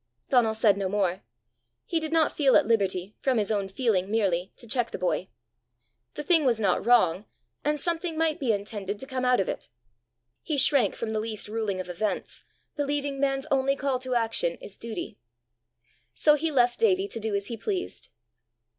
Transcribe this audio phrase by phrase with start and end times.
[0.29, 1.21] Donal said no more.
[1.85, 5.27] He did not feel at liberty, from his own feeling merely, to check the boy.
[6.15, 7.27] The thing was not wrong,
[7.63, 9.69] and something might be intended to come out of it!
[10.41, 12.45] He shrank from the least ruling of events,
[12.75, 15.19] believing man's only call to action is duty.
[16.15, 18.09] So he left Davie to do as he pleased.